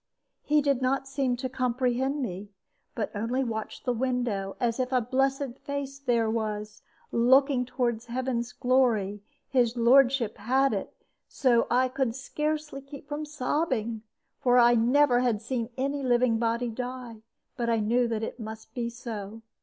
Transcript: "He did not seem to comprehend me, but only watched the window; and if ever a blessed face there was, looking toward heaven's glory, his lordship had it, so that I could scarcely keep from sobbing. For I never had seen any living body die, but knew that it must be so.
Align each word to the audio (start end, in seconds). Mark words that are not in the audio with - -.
"He 0.41 0.63
did 0.63 0.81
not 0.81 1.07
seem 1.07 1.37
to 1.37 1.47
comprehend 1.47 2.23
me, 2.23 2.49
but 2.95 3.15
only 3.15 3.43
watched 3.43 3.85
the 3.85 3.93
window; 3.93 4.55
and 4.59 4.73
if 4.73 4.79
ever 4.91 4.95
a 4.95 5.01
blessed 5.01 5.59
face 5.63 5.99
there 5.99 6.27
was, 6.27 6.81
looking 7.11 7.65
toward 7.67 8.03
heaven's 8.05 8.51
glory, 8.51 9.21
his 9.47 9.77
lordship 9.77 10.37
had 10.39 10.73
it, 10.73 10.91
so 11.29 11.67
that 11.69 11.75
I 11.75 11.87
could 11.87 12.15
scarcely 12.15 12.81
keep 12.81 13.07
from 13.07 13.25
sobbing. 13.25 14.01
For 14.39 14.57
I 14.57 14.73
never 14.73 15.19
had 15.19 15.39
seen 15.39 15.69
any 15.77 16.01
living 16.01 16.39
body 16.39 16.71
die, 16.71 17.21
but 17.55 17.67
knew 17.83 18.07
that 18.07 18.23
it 18.23 18.39
must 18.39 18.73
be 18.73 18.89
so. 18.89 19.43